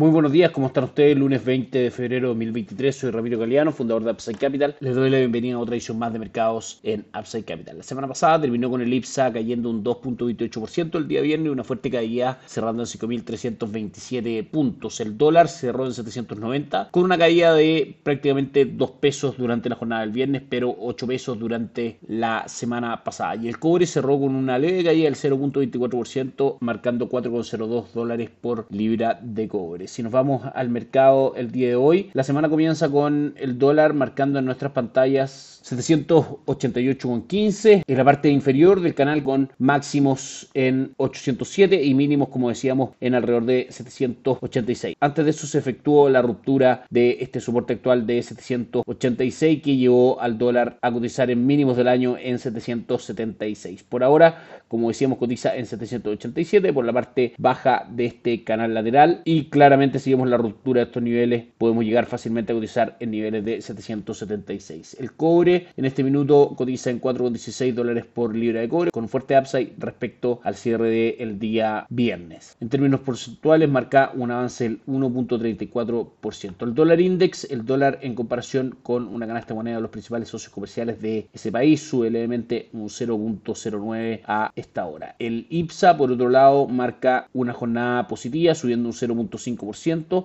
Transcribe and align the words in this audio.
Muy 0.00 0.08
buenos 0.12 0.32
días, 0.32 0.50
¿cómo 0.50 0.68
están 0.68 0.84
ustedes? 0.84 1.14
Lunes 1.14 1.44
20 1.44 1.78
de 1.78 1.90
febrero 1.90 2.28
de 2.28 2.28
2023, 2.28 2.96
soy 2.96 3.10
Ramiro 3.10 3.38
Galeano, 3.38 3.70
fundador 3.70 4.02
de 4.02 4.12
Upside 4.12 4.38
Capital. 4.38 4.74
Les 4.80 4.94
doy 4.94 5.10
la 5.10 5.18
bienvenida 5.18 5.56
a 5.56 5.58
otra 5.58 5.74
edición 5.74 5.98
más 5.98 6.10
de 6.10 6.18
mercados 6.18 6.80
en 6.82 7.04
Upside 7.14 7.44
Capital. 7.44 7.76
La 7.76 7.82
semana 7.82 8.08
pasada 8.08 8.40
terminó 8.40 8.70
con 8.70 8.80
el 8.80 8.94
IPSA 8.94 9.30
cayendo 9.30 9.68
un 9.68 9.84
2.28% 9.84 10.96
el 10.96 11.06
día 11.06 11.20
viernes, 11.20 11.52
una 11.52 11.64
fuerte 11.64 11.90
caída 11.90 12.38
cerrando 12.46 12.82
en 12.82 12.86
5.327 12.86 14.48
puntos. 14.48 15.00
El 15.00 15.18
dólar 15.18 15.48
cerró 15.48 15.84
en 15.84 15.92
790 15.92 16.88
con 16.92 17.04
una 17.04 17.18
caída 17.18 17.52
de 17.52 17.94
prácticamente 18.02 18.64
2 18.64 18.90
pesos 18.92 19.36
durante 19.36 19.68
la 19.68 19.76
jornada 19.76 20.00
del 20.00 20.12
viernes, 20.12 20.42
pero 20.48 20.74
8 20.80 21.06
pesos 21.06 21.38
durante 21.38 21.98
la 22.08 22.48
semana 22.48 23.04
pasada. 23.04 23.36
Y 23.36 23.48
el 23.48 23.58
cobre 23.58 23.84
cerró 23.84 24.18
con 24.18 24.34
una 24.34 24.58
leve 24.58 24.82
caída 24.82 25.04
del 25.04 25.16
0.24%, 25.16 26.56
marcando 26.60 27.06
4.02 27.06 27.92
dólares 27.92 28.30
por 28.40 28.66
libra 28.70 29.20
de 29.22 29.46
cobre. 29.46 29.89
Si 29.90 30.02
nos 30.04 30.12
vamos 30.12 30.42
al 30.54 30.68
mercado 30.68 31.34
el 31.34 31.50
día 31.50 31.66
de 31.66 31.74
hoy, 31.74 32.10
la 32.12 32.22
semana 32.22 32.48
comienza 32.48 32.88
con 32.88 33.34
el 33.36 33.58
dólar 33.58 33.92
marcando 33.92 34.38
en 34.38 34.44
nuestras 34.44 34.70
pantallas 34.70 35.60
788,15 35.64 37.82
en 37.86 37.96
la 37.96 38.04
parte 38.04 38.30
inferior 38.30 38.80
del 38.80 38.94
canal 38.94 39.24
con 39.24 39.50
máximos 39.58 40.48
en 40.54 40.94
807 40.96 41.82
y 41.82 41.92
mínimos 41.94 42.28
como 42.28 42.50
decíamos 42.50 42.90
en 43.00 43.16
alrededor 43.16 43.46
de 43.46 43.66
786. 43.68 44.94
Antes 45.00 45.24
de 45.24 45.32
eso 45.32 45.48
se 45.48 45.58
efectuó 45.58 46.08
la 46.08 46.22
ruptura 46.22 46.84
de 46.88 47.18
este 47.20 47.40
soporte 47.40 47.72
actual 47.72 48.06
de 48.06 48.22
786 48.22 49.60
que 49.60 49.76
llevó 49.76 50.20
al 50.20 50.38
dólar 50.38 50.78
a 50.82 50.92
cotizar 50.92 51.32
en 51.32 51.44
mínimos 51.46 51.76
del 51.76 51.88
año 51.88 52.16
en 52.16 52.38
776. 52.38 53.82
Por 53.82 54.04
ahora, 54.04 54.62
como 54.68 54.86
decíamos, 54.88 55.18
cotiza 55.18 55.56
en 55.56 55.66
787 55.66 56.72
por 56.72 56.84
la 56.84 56.92
parte 56.92 57.34
baja 57.38 57.88
de 57.90 58.06
este 58.06 58.44
canal 58.44 58.72
lateral 58.72 59.22
y 59.24 59.50
claramente 59.50 59.79
seguimos 59.98 60.28
la 60.28 60.36
ruptura 60.36 60.80
de 60.80 60.86
estos 60.86 61.02
niveles, 61.02 61.44
podemos 61.56 61.84
llegar 61.84 62.04
fácilmente 62.06 62.52
a 62.52 62.54
cotizar 62.54 62.96
en 63.00 63.10
niveles 63.10 63.44
de 63.44 63.62
776. 63.62 64.96
El 65.00 65.12
cobre 65.12 65.68
en 65.76 65.84
este 65.86 66.04
minuto 66.04 66.54
cotiza 66.56 66.90
en 66.90 67.00
4,16 67.00 67.72
dólares 67.72 68.04
por 68.04 68.36
libra 68.36 68.60
de 68.60 68.68
cobre, 68.68 68.90
con 68.90 69.08
fuerte 69.08 69.38
upside 69.38 69.72
respecto 69.78 70.40
al 70.44 70.54
cierre 70.54 71.16
del 71.18 71.38
día 71.38 71.86
viernes. 71.88 72.56
En 72.60 72.68
términos 72.68 73.00
porcentuales, 73.00 73.68
marca 73.70 74.12
un 74.14 74.30
avance 74.30 74.64
del 74.64 74.80
1.34%. 74.86 76.66
El 76.66 76.74
dólar 76.74 77.00
index, 77.00 77.44
el 77.50 77.64
dólar 77.64 77.98
en 78.02 78.14
comparación 78.14 78.76
con 78.82 79.08
una 79.08 79.26
canasta 79.26 79.54
de 79.54 79.54
moneda 79.54 79.76
de 79.76 79.82
los 79.82 79.90
principales 79.90 80.28
socios 80.28 80.52
comerciales 80.52 81.00
de 81.00 81.28
ese 81.32 81.50
país, 81.50 81.80
sube 81.80 82.10
levemente 82.10 82.68
un 82.72 82.88
0.09 82.88 84.20
a 84.26 84.52
esta 84.54 84.84
hora. 84.86 85.16
El 85.18 85.46
IPSA, 85.48 85.96
por 85.96 86.12
otro 86.12 86.28
lado, 86.28 86.66
marca 86.66 87.28
una 87.32 87.54
jornada 87.54 88.06
positiva, 88.06 88.54
subiendo 88.54 88.88
un 88.88 88.94
0.5% 88.94 89.69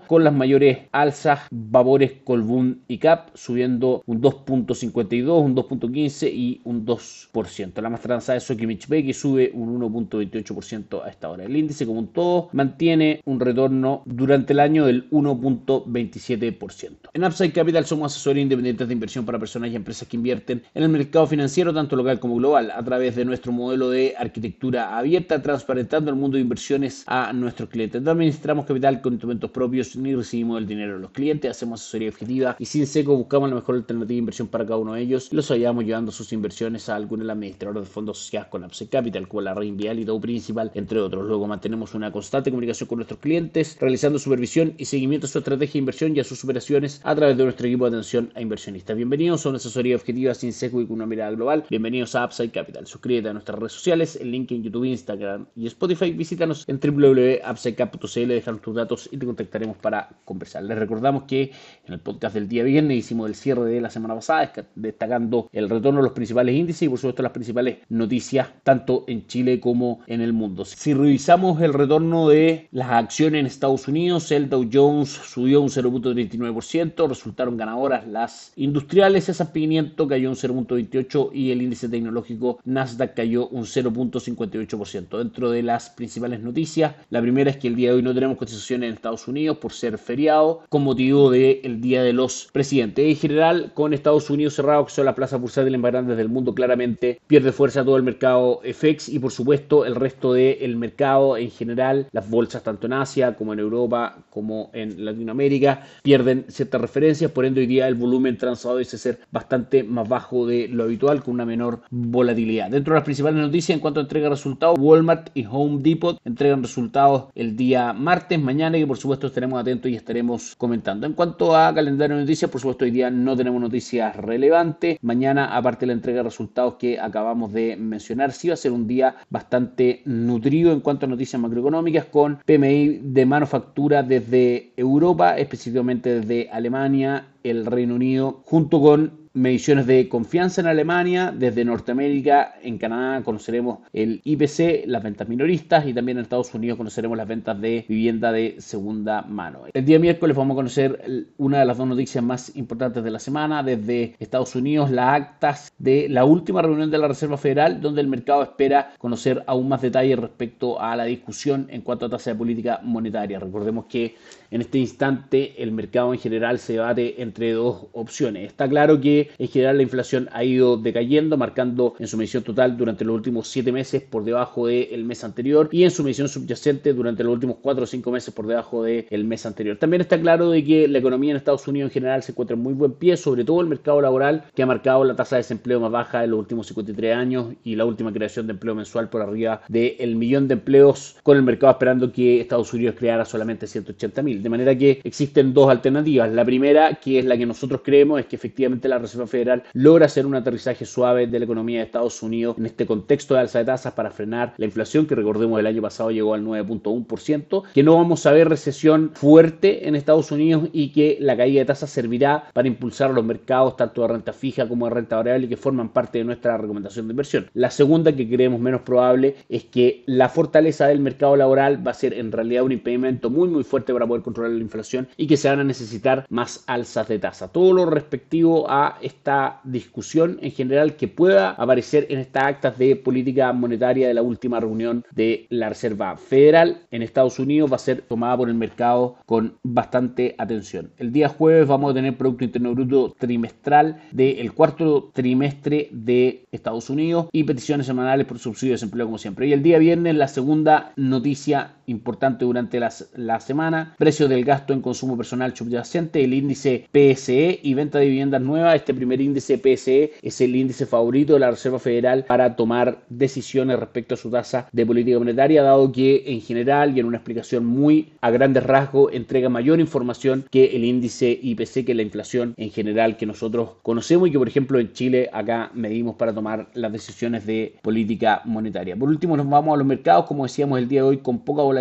con 0.07 0.23
las 0.23 0.33
mayores 0.33 0.79
alzas 0.91 1.41
Vapores, 1.51 2.13
Colbún 2.23 2.81
y 2.87 2.97
CAP 2.97 3.35
subiendo 3.35 4.01
un 4.05 4.21
2.52, 4.21 5.43
un 5.43 5.55
2.15 5.55 6.31
y 6.33 6.61
un 6.63 6.85
2%. 6.85 7.81
La 7.81 7.89
más 7.89 8.01
transada 8.01 8.37
es 8.37 8.43
Sokimich 8.43 8.87
Bay 8.87 9.05
que 9.05 9.13
sube 9.13 9.51
un 9.53 9.79
1.28% 9.79 11.03
a 11.03 11.09
esta 11.09 11.29
hora. 11.29 11.43
El 11.43 11.55
índice 11.55 11.85
como 11.85 11.99
un 11.99 12.07
todo 12.07 12.49
mantiene 12.53 13.21
un 13.25 13.39
retorno 13.39 14.01
durante 14.05 14.53
el 14.53 14.59
año 14.59 14.85
del 14.85 15.09
1.27%. 15.11 17.09
En 17.13 17.23
Upside 17.23 17.51
Capital 17.51 17.85
somos 17.85 18.13
asesores 18.13 18.41
independientes 18.41 18.87
de 18.87 18.93
inversión 18.93 19.25
para 19.25 19.39
personas 19.39 19.71
y 19.71 19.75
empresas 19.75 20.07
que 20.07 20.17
invierten 20.17 20.63
en 20.73 20.83
el 20.83 20.89
mercado 20.89 21.27
financiero 21.27 21.73
tanto 21.73 21.95
local 21.95 22.19
como 22.19 22.35
global 22.35 22.71
a 22.71 22.83
través 22.83 23.15
de 23.15 23.25
nuestro 23.25 23.51
modelo 23.51 23.89
de 23.89 24.15
arquitectura 24.17 24.97
abierta 24.97 25.41
transparentando 25.41 26.09
el 26.09 26.17
mundo 26.17 26.35
de 26.35 26.41
inversiones 26.41 27.03
a 27.07 27.31
nuestros 27.33 27.69
clientes. 27.69 28.05
Administramos 28.05 28.65
capital 28.65 29.01
con 29.01 29.13
propios 29.51 29.95
ni 29.95 30.15
recibimos 30.15 30.59
el 30.59 30.67
dinero 30.67 30.93
de 30.93 30.99
los 30.99 31.11
clientes, 31.11 31.51
hacemos 31.51 31.81
asesoría 31.81 32.09
objetiva 32.09 32.55
y 32.59 32.65
sin 32.65 32.87
seco 32.87 33.15
buscamos 33.15 33.49
la 33.49 33.55
mejor 33.55 33.75
alternativa 33.75 34.15
de 34.15 34.19
inversión 34.19 34.47
para 34.47 34.65
cada 34.65 34.77
uno 34.77 34.93
de 34.93 35.01
ellos 35.01 35.31
los 35.31 35.51
ayudamos 35.51 35.85
llevando 35.85 36.11
sus 36.11 36.31
inversiones 36.33 36.89
a 36.89 36.95
algún 36.95 37.27
administrador 37.29 37.79
de 37.79 37.85
fondos 37.85 38.19
asociados 38.19 38.49
con 38.49 38.63
Upside 38.63 38.89
Capital, 38.89 39.27
como 39.27 39.41
la 39.41 39.53
Reinvial 39.53 39.99
y 39.99 40.05
Dow 40.05 40.19
Principal, 40.19 40.71
entre 40.73 40.99
otros. 40.99 41.25
Luego 41.25 41.47
mantenemos 41.47 41.93
una 41.93 42.11
constante 42.11 42.51
comunicación 42.51 42.87
con 42.87 42.97
nuestros 42.97 43.19
clientes, 43.19 43.77
realizando 43.79 44.19
supervisión 44.19 44.73
y 44.77 44.85
seguimiento 44.85 45.25
a 45.25 45.29
su 45.29 45.39
estrategia 45.39 45.73
de 45.73 45.79
inversión 45.79 46.15
y 46.15 46.19
a 46.19 46.23
sus 46.23 46.43
operaciones 46.43 47.01
a 47.03 47.15
través 47.15 47.37
de 47.37 47.43
nuestro 47.43 47.67
equipo 47.67 47.85
de 47.85 47.95
atención 47.95 48.31
a 48.35 48.41
inversionistas. 48.41 48.95
Bienvenidos 48.95 49.45
a 49.45 49.49
una 49.49 49.57
asesoría 49.57 49.95
objetiva 49.95 50.33
sin 50.33 50.53
seco 50.53 50.81
y 50.81 50.85
con 50.85 50.95
una 50.95 51.05
mirada 51.05 51.31
global. 51.31 51.65
Bienvenidos 51.69 52.15
a 52.15 52.25
Upside 52.25 52.51
Capital. 52.51 52.87
Suscríbete 52.87 53.29
a 53.29 53.33
nuestras 53.33 53.59
redes 53.59 53.73
sociales, 53.73 54.15
el 54.15 54.31
link 54.31 54.51
en 54.51 54.63
YouTube, 54.63 54.85
Instagram 54.85 55.47
y 55.55 55.67
Spotify. 55.67 56.11
Visítanos 56.11 56.65
en 56.67 56.79
www.upsidecap.cl, 56.79 58.27
dejan 58.27 58.59
tus 58.59 58.75
datos 58.75 59.09
te 59.17 59.25
contactaremos 59.25 59.77
para 59.77 60.09
conversar. 60.23 60.63
Les 60.63 60.77
recordamos 60.77 61.23
que 61.23 61.51
en 61.85 61.93
el 61.93 61.99
podcast 61.99 62.35
del 62.35 62.47
día 62.47 62.63
viernes 62.63 62.97
hicimos 62.97 63.27
el 63.27 63.35
cierre 63.35 63.65
de 63.65 63.81
la 63.81 63.89
semana 63.89 64.15
pasada, 64.15 64.51
destacando 64.75 65.49
el 65.51 65.69
retorno 65.69 65.99
de 65.99 66.05
los 66.05 66.13
principales 66.13 66.55
índices 66.55 66.83
y 66.83 66.89
por 66.89 66.97
supuesto 66.97 67.23
las 67.23 67.31
principales 67.31 67.79
noticias 67.89 68.47
tanto 68.63 69.03
en 69.07 69.27
Chile 69.27 69.59
como 69.59 70.01
en 70.07 70.21
el 70.21 70.33
mundo. 70.33 70.65
Si 70.65 70.93
revisamos 70.93 71.61
el 71.61 71.73
retorno 71.73 72.29
de 72.29 72.67
las 72.71 72.91
acciones 72.91 73.39
en 73.39 73.45
Estados 73.45 73.87
Unidos, 73.87 74.31
el 74.31 74.49
Dow 74.49 74.69
Jones 74.71 75.09
subió 75.09 75.61
un 75.61 75.69
0.39%, 75.69 77.07
resultaron 77.07 77.57
ganadoras 77.57 78.07
las 78.07 78.53
industriales, 78.55 79.29
S&P 79.29 79.65
500 79.65 80.07
cayó 80.07 80.29
un 80.29 80.35
0.28% 80.35 81.31
y 81.33 81.51
el 81.51 81.61
índice 81.61 81.89
tecnológico 81.89 82.59
Nasdaq 82.65 83.15
cayó 83.15 83.47
un 83.47 83.63
0.58%. 83.63 85.17
Dentro 85.17 85.49
de 85.49 85.63
las 85.63 85.89
principales 85.89 86.39
noticias, 86.41 86.95
la 87.09 87.21
primera 87.21 87.49
es 87.49 87.57
que 87.57 87.67
el 87.67 87.75
día 87.75 87.89
de 87.89 87.95
hoy 87.97 88.01
no 88.03 88.13
tenemos 88.13 88.37
cotizaciones 88.37 88.89
en 88.89 88.95
Estados 89.05 89.27
Unidos 89.27 89.57
por 89.57 89.71
ser 89.71 89.99
feriado 89.99 90.63
con 90.67 90.83
motivo 90.83 91.29
del 91.29 91.79
Día 91.79 92.01
de 92.01 92.11
los 92.11 92.49
Presidentes. 92.51 93.05
En 93.05 93.15
general, 93.15 93.71
con 93.75 93.93
Estados 93.93 94.31
Unidos 94.31 94.55
cerrado, 94.55 94.83
que 94.83 94.91
son 94.91 95.05
las 95.05 95.13
plazas 95.13 95.39
bursátiles 95.39 95.79
más 95.79 95.91
grandes 95.91 96.17
del 96.17 96.27
mundo, 96.27 96.55
claramente 96.55 97.19
pierde 97.27 97.51
fuerza 97.51 97.85
todo 97.85 97.97
el 97.97 98.03
mercado 98.03 98.61
FX 98.63 99.09
y 99.09 99.19
por 99.19 99.31
supuesto 99.31 99.85
el 99.85 99.93
resto 99.93 100.33
del 100.33 100.75
mercado 100.75 101.37
en 101.37 101.51
general, 101.51 102.07
las 102.13 102.27
bolsas 102.27 102.63
tanto 102.63 102.87
en 102.87 102.93
Asia 102.93 103.35
como 103.35 103.53
en 103.53 103.59
Europa 103.59 104.17
como 104.31 104.71
en 104.73 105.05
Latinoamérica 105.05 105.83
pierden 106.01 106.45
ciertas 106.47 106.81
referencias, 106.81 107.29
por 107.29 107.45
ende 107.45 107.61
hoy 107.61 107.67
día 107.67 107.87
el 107.87 107.93
volumen 107.93 108.39
transado 108.39 108.77
dice 108.77 108.97
ser 108.97 109.19
bastante 109.29 109.83
más 109.83 110.09
bajo 110.09 110.47
de 110.47 110.67
lo 110.67 110.83
habitual 110.83 111.21
con 111.21 111.35
una 111.35 111.45
menor 111.45 111.81
volatilidad. 111.91 112.71
Dentro 112.71 112.93
de 112.93 113.01
las 113.01 113.05
principales 113.05 113.39
noticias 113.39 113.75
en 113.75 113.81
cuanto 113.81 113.99
a 113.99 114.03
entrega 114.03 114.25
de 114.25 114.31
resultados, 114.31 114.79
Walmart 114.79 115.29
y 115.35 115.45
Home 115.45 115.83
Depot 115.83 116.19
entregan 116.25 116.63
resultados 116.63 117.25
el 117.35 117.55
día 117.55 117.93
martes, 117.93 118.39
mañana 118.39 118.79
y 118.79 118.85
por 118.85 118.94
supuesto 118.97 119.27
estaremos 119.27 119.59
atentos 119.59 119.91
y 119.91 119.95
estaremos 119.95 120.55
comentando. 120.55 121.05
En 121.05 121.13
cuanto 121.13 121.55
a 121.55 121.73
calendario 121.73 122.15
de 122.15 122.23
noticias, 122.23 122.49
por 122.49 122.61
supuesto 122.61 122.85
hoy 122.85 122.91
día 122.91 123.09
no 123.09 123.35
tenemos 123.35 123.61
noticias 123.61 124.15
relevantes. 124.15 124.97
Mañana, 125.01 125.55
aparte 125.55 125.81
de 125.81 125.87
la 125.87 125.93
entrega 125.93 126.17
de 126.17 126.23
resultados 126.23 126.75
que 126.75 126.99
acabamos 126.99 127.53
de 127.53 127.75
mencionar, 127.75 128.31
sí 128.31 128.47
va 128.47 128.53
a 128.53 128.57
ser 128.57 128.71
un 128.71 128.87
día 128.87 129.15
bastante 129.29 130.01
nutrido 130.05 130.71
en 130.71 130.81
cuanto 130.81 131.05
a 131.05 131.09
noticias 131.09 131.41
macroeconómicas 131.41 132.05
con 132.05 132.39
PMI 132.45 132.99
de 133.01 133.25
manufactura 133.25 134.03
desde 134.03 134.73
Europa, 134.77 135.37
específicamente 135.37 136.21
desde 136.21 136.49
Alemania, 136.49 137.27
el 137.43 137.65
Reino 137.65 137.95
Unido, 137.95 138.41
junto 138.45 138.81
con 138.81 139.24
mediciones 139.35 139.85
de 139.85 140.07
confianza 140.07 140.61
en 140.61 140.67
Alemania, 140.67 141.33
desde 141.37 141.65
Norteamérica, 141.65 142.55
en 142.63 142.77
Canadá 142.77 143.21
conoceremos 143.23 143.79
el 143.91 144.21
IPC, 144.23 144.85
las 144.87 145.03
ventas 145.03 145.27
minoristas 145.27 145.85
y 145.85 145.93
también 145.93 146.17
en 146.17 146.23
Estados 146.23 146.53
Unidos 146.53 146.77
conoceremos 146.77 147.17
las 147.17 147.27
ventas 147.27 147.59
de 147.59 147.85
vivienda 147.87 148.31
de 148.31 148.55
segunda 148.59 149.21
mano. 149.23 149.63
El 149.73 149.85
día 149.85 149.99
miércoles 149.99 150.37
vamos 150.37 150.55
a 150.55 150.55
conocer 150.55 151.27
una 151.37 151.59
de 151.59 151.65
las 151.65 151.77
dos 151.77 151.87
noticias 151.87 152.23
más 152.23 152.55
importantes 152.55 153.03
de 153.03 153.11
la 153.11 153.19
semana, 153.19 153.61
desde 153.61 154.15
Estados 154.19 154.55
Unidos, 154.55 154.89
las 154.89 155.13
actas 155.13 155.71
de 155.77 156.07
la 156.09 156.23
última 156.23 156.61
reunión 156.61 156.89
de 156.89 156.97
la 156.97 157.09
Reserva 157.09 157.37
Federal, 157.37 157.81
donde 157.81 158.01
el 158.01 158.07
mercado 158.07 158.41
espera 158.41 158.93
conocer 158.97 159.43
aún 159.47 159.67
más 159.67 159.81
detalles 159.81 160.17
respecto 160.17 160.79
a 160.79 160.95
la 160.95 161.03
discusión 161.03 161.67
en 161.69 161.81
cuanto 161.81 162.05
a 162.05 162.09
tasa 162.09 162.31
de 162.31 162.37
política 162.37 162.79
monetaria. 162.83 163.39
Recordemos 163.39 163.85
que 163.85 164.15
en 164.49 164.61
este 164.61 164.77
instante 164.77 165.61
el 165.61 165.73
mercado 165.73 166.13
en 166.13 166.19
general 166.19 166.59
se 166.59 166.73
debate 166.73 167.21
entre 167.21 167.51
dos 167.51 167.87
opciones. 167.91 168.47
Está 168.47 168.69
claro 168.69 169.01
que 169.01 169.24
en 169.37 169.47
general 169.47 169.77
la 169.77 169.83
inflación 169.83 170.29
ha 170.31 170.43
ido 170.43 170.77
decayendo, 170.77 171.37
marcando 171.37 171.95
en 171.99 172.07
su 172.07 172.17
medición 172.17 172.43
total 172.43 172.77
durante 172.77 173.05
los 173.05 173.15
últimos 173.15 173.47
7 173.47 173.71
meses 173.71 174.01
por 174.01 174.23
debajo 174.23 174.67
del 174.67 175.03
mes 175.03 175.23
anterior 175.23 175.69
y 175.71 175.83
en 175.83 175.91
su 175.91 176.03
medición 176.03 176.27
subyacente 176.27 176.93
durante 176.93 177.23
los 177.23 177.33
últimos 177.33 177.57
4 177.61 177.83
o 177.83 177.87
5 177.87 178.11
meses 178.11 178.33
por 178.33 178.47
debajo 178.47 178.83
del 178.83 179.23
mes 179.23 179.45
anterior. 179.45 179.77
También 179.77 180.01
está 180.01 180.19
claro 180.19 180.49
de 180.49 180.63
que 180.63 180.87
la 180.87 180.99
economía 180.99 181.31
en 181.31 181.37
Estados 181.37 181.67
Unidos 181.67 181.89
en 181.89 181.93
general 181.93 182.23
se 182.23 182.31
encuentra 182.31 182.55
en 182.55 182.63
muy 182.63 182.73
buen 182.73 182.93
pie, 182.93 183.17
sobre 183.17 183.43
todo 183.43 183.61
el 183.61 183.67
mercado 183.67 184.01
laboral 184.01 184.45
que 184.53 184.63
ha 184.63 184.65
marcado 184.65 185.03
la 185.03 185.15
tasa 185.15 185.35
de 185.35 185.41
desempleo 185.41 185.79
más 185.79 185.91
baja 185.91 186.23
en 186.23 186.31
los 186.31 186.39
últimos 186.39 186.67
53 186.67 187.15
años 187.15 187.53
y 187.63 187.75
la 187.75 187.85
última 187.85 188.11
creación 188.11 188.47
de 188.47 188.53
empleo 188.53 188.75
mensual 188.75 189.09
por 189.09 189.21
arriba 189.21 189.61
del 189.67 190.15
millón 190.15 190.47
de 190.47 190.53
empleos 190.55 191.17
con 191.23 191.37
el 191.37 191.43
mercado 191.43 191.73
esperando 191.73 192.11
que 192.11 192.41
Estados 192.41 192.73
Unidos 192.73 192.95
creara 192.97 193.25
solamente 193.25 193.67
180 193.67 194.21
mil. 194.21 194.43
De 194.43 194.49
manera 194.49 194.77
que 194.77 195.01
existen 195.03 195.53
dos 195.53 195.69
alternativas. 195.69 196.31
La 196.31 196.45
primera, 196.45 196.95
que 196.95 197.19
es 197.19 197.25
la 197.25 197.37
que 197.37 197.45
nosotros 197.45 197.81
creemos, 197.83 198.19
es 198.19 198.25
que 198.25 198.35
efectivamente 198.35 198.87
la 198.87 198.99
Federal 199.27 199.63
logra 199.73 200.05
hacer 200.05 200.25
un 200.25 200.35
aterrizaje 200.35 200.85
suave 200.85 201.27
de 201.27 201.39
la 201.39 201.45
economía 201.45 201.79
de 201.79 201.85
Estados 201.85 202.21
Unidos 202.21 202.57
en 202.57 202.65
este 202.65 202.85
contexto 202.85 203.33
de 203.33 203.39
alza 203.41 203.59
de 203.59 203.65
tasas 203.65 203.93
para 203.93 204.11
frenar 204.11 204.53
la 204.57 204.65
inflación 204.65 205.05
que 205.05 205.15
recordemos 205.15 205.59
el 205.59 205.67
año 205.67 205.81
pasado 205.81 206.11
llegó 206.11 206.33
al 206.33 206.43
9.1%, 206.43 207.63
que 207.73 207.83
no 207.83 207.95
vamos 207.95 208.25
a 208.25 208.31
ver 208.31 208.49
recesión 208.49 209.11
fuerte 209.13 209.87
en 209.87 209.95
Estados 209.95 210.31
Unidos 210.31 210.69
y 210.73 210.91
que 210.91 211.17
la 211.19 211.37
caída 211.37 211.59
de 211.59 211.65
tasas 211.65 211.89
servirá 211.89 212.45
para 212.53 212.67
impulsar 212.67 213.11
los 213.11 213.23
mercados 213.23 213.77
tanto 213.77 214.01
de 214.01 214.09
renta 214.09 214.33
fija 214.33 214.67
como 214.67 214.87
de 214.87 214.93
renta 214.93 215.15
variable 215.15 215.47
que 215.47 215.57
forman 215.57 215.89
parte 215.89 216.19
de 216.19 216.23
nuestra 216.23 216.57
recomendación 216.57 217.07
de 217.07 217.13
inversión. 217.13 217.49
La 217.53 217.71
segunda, 217.71 218.15
que 218.15 218.27
creemos 218.27 218.59
menos 218.59 218.81
probable, 218.81 219.35
es 219.49 219.63
que 219.65 220.03
la 220.05 220.29
fortaleza 220.29 220.87
del 220.87 220.99
mercado 220.99 221.35
laboral 221.35 221.85
va 221.85 221.91
a 221.91 221.95
ser 221.95 222.13
en 222.13 222.31
realidad 222.31 222.63
un 222.63 222.71
impedimento 222.71 223.29
muy 223.29 223.47
muy 223.47 223.63
fuerte 223.63 223.93
para 223.93 224.07
poder 224.07 224.23
controlar 224.23 224.51
la 224.51 224.61
inflación 224.61 225.07
y 225.17 225.27
que 225.27 225.37
se 225.37 225.49
van 225.49 225.59
a 225.59 225.63
necesitar 225.63 226.25
más 226.29 226.63
alzas 226.67 227.07
de 227.07 227.19
tasa. 227.19 227.51
Todo 227.51 227.73
lo 227.73 227.85
respectivo 227.85 228.69
a 228.69 228.97
esta 229.05 229.61
discusión 229.63 230.39
en 230.41 230.51
general 230.51 230.95
que 230.95 231.07
pueda 231.07 231.51
aparecer 231.51 232.07
en 232.09 232.19
estas 232.19 232.43
actas 232.43 232.77
de 232.77 232.95
política 232.95 233.53
monetaria 233.53 234.07
de 234.07 234.13
la 234.13 234.23
última 234.23 234.59
reunión 234.59 235.05
de 235.11 235.45
la 235.49 235.69
Reserva 235.69 236.17
Federal 236.17 236.81
en 236.91 237.01
Estados 237.01 237.37
Unidos 237.39 237.71
va 237.71 237.75
a 237.75 237.79
ser 237.79 238.01
tomada 238.01 238.37
por 238.37 238.49
el 238.49 238.55
mercado 238.55 239.17
con 239.25 239.57
bastante 239.63 240.35
atención. 240.37 240.91
El 240.97 241.11
día 241.11 241.29
jueves 241.29 241.67
vamos 241.67 241.91
a 241.91 241.93
tener 241.93 242.17
Producto 242.17 242.45
Interno 242.45 242.73
Bruto 242.73 243.15
trimestral 243.17 244.01
del 244.11 244.53
cuarto 244.53 245.11
trimestre 245.13 245.89
de 245.91 246.45
Estados 246.51 246.89
Unidos 246.89 247.27
y 247.31 247.43
peticiones 247.43 247.85
semanales 247.85 248.25
por 248.25 248.39
subsidio 248.39 248.71
de 248.71 248.75
desempleo 248.75 249.05
como 249.05 249.17
siempre. 249.17 249.47
Y 249.47 249.53
el 249.53 249.61
día 249.61 249.77
viernes 249.77 250.15
la 250.15 250.27
segunda 250.27 250.93
noticia 250.95 251.75
importante 251.87 252.45
durante 252.45 252.79
la, 252.79 253.39
semana, 253.39 253.95
precios 253.97 254.29
del 254.29 254.45
gasto 254.45 254.73
en 254.73 254.81
consumo 254.81 255.17
personal 255.17 255.55
subyacente, 255.55 256.23
el 256.23 256.33
índice 256.33 256.87
PSE 256.91 257.59
y 257.61 257.73
venta 257.73 257.99
de 257.99 258.07
viviendas 258.07 258.41
nuevas. 258.41 258.75
Este 258.75 258.93
primer 258.93 259.21
índice 259.21 259.57
PSE 259.57 260.13
es 260.21 260.41
el 260.41 260.55
índice 260.55 260.85
favorito 260.85 261.33
de 261.33 261.39
la 261.39 261.51
Reserva 261.51 261.79
Federal 261.79 262.25
para 262.25 262.55
tomar 262.55 263.03
decisiones 263.09 263.79
respecto 263.79 264.15
a 264.15 264.17
su 264.17 264.29
tasa 264.29 264.67
de 264.71 264.85
política 264.85 265.19
monetaria, 265.19 265.63
dado 265.63 265.91
que 265.91 266.23
en 266.27 266.41
general 266.41 266.95
y 266.95 266.99
en 266.99 267.05
una 267.05 267.17
explicación 267.17 267.65
muy 267.65 268.13
a 268.21 268.31
grandes 268.31 268.63
rasgos 268.63 269.13
entrega 269.13 269.49
mayor 269.49 269.79
información 269.79 270.45
que 270.49 270.75
el 270.75 270.83
índice 270.83 271.37
IPC, 271.41 271.85
que 271.85 271.93
la 271.93 272.01
inflación 272.01 272.53
en 272.57 272.71
general 272.71 273.17
que 273.17 273.25
nosotros 273.25 273.71
conocemos 273.81 274.27
y 274.27 274.31
que 274.31 274.37
por 274.37 274.47
ejemplo 274.47 274.79
en 274.79 274.93
Chile 274.93 275.29
acá 275.31 275.71
medimos 275.73 276.15
para 276.15 276.33
tomar 276.33 276.67
las 276.73 276.91
decisiones 276.91 277.45
de 277.45 277.75
política 277.81 278.41
monetaria. 278.45 278.95
Por 278.95 279.09
último 279.09 279.37
nos 279.37 279.49
vamos 279.49 279.73
a 279.73 279.77
los 279.77 279.87
mercados, 279.87 280.25
como 280.25 280.43
decíamos 280.43 280.79
el 280.79 280.87
día 280.87 281.01
de 281.01 281.07
hoy, 281.07 281.17
con 281.17 281.39
poca 281.39 281.61
volatilidad. 281.61 281.74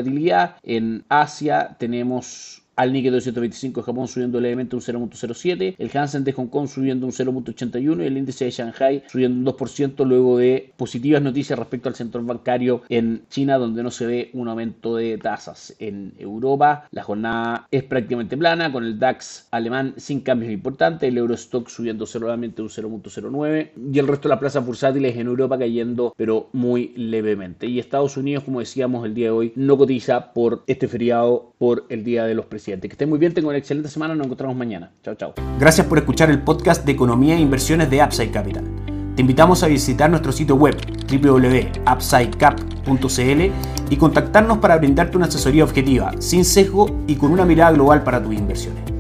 En 0.62 1.04
Asia 1.08 1.76
tenemos 1.78 2.63
al 2.76 2.92
Nikkei 2.92 3.10
225 3.10 3.80
de 3.80 3.84
Japón 3.84 4.08
subiendo 4.08 4.40
levemente 4.40 4.76
un 4.76 4.82
0.07, 4.82 5.76
el 5.78 5.90
Hansen 5.96 6.24
de 6.24 6.32
Hong 6.32 6.48
Kong 6.48 6.68
subiendo 6.68 7.06
un 7.06 7.12
0.81 7.12 8.02
y 8.02 8.06
el 8.06 8.16
índice 8.16 8.46
de 8.46 8.50
Shanghai 8.50 9.02
subiendo 9.08 9.50
un 9.50 9.56
2% 9.56 10.04
luego 10.06 10.38
de 10.38 10.72
positivas 10.76 11.22
noticias 11.22 11.58
respecto 11.58 11.88
al 11.88 11.94
sector 11.94 12.24
bancario 12.24 12.82
en 12.88 13.22
China 13.30 13.58
donde 13.58 13.82
no 13.82 13.90
se 13.90 14.06
ve 14.06 14.30
un 14.32 14.48
aumento 14.48 14.96
de 14.96 15.18
tasas. 15.18 15.74
En 15.78 16.14
Europa 16.18 16.88
la 16.90 17.02
jornada 17.02 17.68
es 17.70 17.84
prácticamente 17.84 18.36
plana 18.36 18.72
con 18.72 18.84
el 18.84 18.98
DAX 18.98 19.48
alemán 19.50 19.94
sin 19.96 20.20
cambios 20.20 20.52
importantes, 20.52 21.08
el 21.08 21.18
Eurostock 21.18 21.68
subiendo 21.68 22.06
solamente 22.06 22.62
un 22.62 22.68
0.09 22.68 23.70
y 23.92 23.98
el 23.98 24.08
resto 24.08 24.28
de 24.28 24.30
las 24.30 24.40
plazas 24.40 24.66
bursátiles 24.66 25.16
en 25.16 25.26
Europa 25.26 25.58
cayendo 25.58 26.12
pero 26.16 26.48
muy 26.52 26.92
levemente. 26.96 27.66
Y 27.66 27.78
Estados 27.78 28.16
Unidos, 28.16 28.44
como 28.44 28.60
decíamos 28.60 29.04
el 29.06 29.14
día 29.14 29.26
de 29.26 29.32
hoy, 29.32 29.52
no 29.54 29.76
cotiza 29.78 30.32
por 30.32 30.64
este 30.66 30.88
feriado 30.88 31.52
por 31.58 31.86
el 31.88 32.04
Día 32.04 32.24
de 32.24 32.34
los 32.34 32.46
Presidentes. 32.46 32.63
Que 32.64 32.88
estén 32.88 33.10
muy 33.10 33.18
bien, 33.18 33.34
tengo 33.34 33.48
una 33.48 33.58
excelente 33.58 33.90
semana, 33.90 34.14
nos 34.14 34.26
encontramos 34.26 34.56
mañana. 34.56 34.92
Chao, 35.02 35.14
chao. 35.14 35.34
Gracias 35.58 35.86
por 35.86 35.98
escuchar 35.98 36.30
el 36.30 36.40
podcast 36.42 36.86
de 36.86 36.92
Economía 36.92 37.36
e 37.36 37.40
Inversiones 37.40 37.90
de 37.90 38.02
Upside 38.02 38.30
Capital. 38.30 38.64
Te 39.14 39.20
invitamos 39.22 39.62
a 39.62 39.66
visitar 39.66 40.08
nuestro 40.10 40.32
sitio 40.32 40.56
web 40.56 40.74
www.upsidecap.cl 41.08 43.90
y 43.90 43.96
contactarnos 43.96 44.58
para 44.58 44.76
brindarte 44.78 45.16
una 45.16 45.26
asesoría 45.26 45.64
objetiva, 45.64 46.12
sin 46.20 46.44
sesgo 46.44 47.02
y 47.06 47.14
con 47.16 47.30
una 47.30 47.44
mirada 47.44 47.72
global 47.72 48.02
para 48.02 48.22
tus 48.22 48.34
inversiones. 48.34 48.93